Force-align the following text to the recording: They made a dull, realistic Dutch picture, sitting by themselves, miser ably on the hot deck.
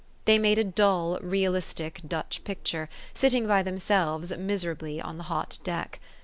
They 0.25 0.39
made 0.39 0.57
a 0.57 0.63
dull, 0.63 1.19
realistic 1.21 2.01
Dutch 2.07 2.43
picture, 2.43 2.89
sitting 3.13 3.45
by 3.45 3.61
themselves, 3.61 4.35
miser 4.35 4.71
ably 4.71 4.99
on 4.99 5.17
the 5.19 5.25
hot 5.25 5.59
deck. 5.63 5.99